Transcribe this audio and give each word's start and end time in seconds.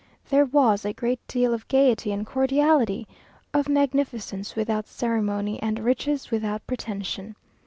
There 0.29 0.47
was 0.47 0.83
a 0.83 0.93
great 0.93 1.19
deal 1.27 1.53
of 1.53 1.67
gaiety 1.67 2.11
and 2.11 2.25
cordiality, 2.25 3.07
of 3.53 3.69
magnificence 3.69 4.55
without 4.55 4.87
ceremony, 4.87 5.61
and 5.61 5.77
riches 5.77 6.31
without 6.31 6.65
pretension. 6.65 7.35